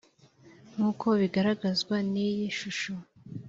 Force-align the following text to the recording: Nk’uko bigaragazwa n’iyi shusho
Nk’uko 0.73 1.07
bigaragazwa 1.21 1.95
n’iyi 2.11 2.47
shusho 2.57 2.93